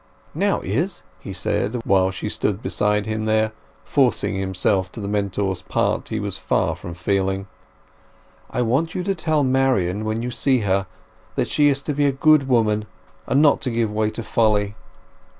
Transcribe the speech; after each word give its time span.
"Now, 0.33 0.61
Izz," 0.63 1.03
he 1.19 1.31
said, 1.31 1.79
while 1.85 2.09
she 2.09 2.27
stood 2.27 2.63
beside 2.63 3.05
him 3.05 3.25
there, 3.25 3.51
forcing 3.85 4.33
himself 4.33 4.91
to 4.93 4.99
the 4.99 5.07
mentor's 5.07 5.61
part 5.61 6.07
he 6.07 6.19
was 6.19 6.39
far 6.39 6.75
from 6.75 6.95
feeling; 6.95 7.45
"I 8.49 8.63
want 8.63 8.95
you 8.95 9.03
to 9.03 9.13
tell 9.13 9.43
Marian 9.43 10.03
when 10.03 10.23
you 10.23 10.31
see 10.31 10.61
her 10.61 10.87
that 11.35 11.47
she 11.47 11.67
is 11.69 11.83
to 11.83 11.93
be 11.93 12.07
a 12.07 12.11
good 12.11 12.47
woman, 12.47 12.85
and 13.27 13.43
not 13.43 13.61
to 13.61 13.69
give 13.69 13.93
way 13.93 14.09
to 14.09 14.23
folly. 14.23 14.73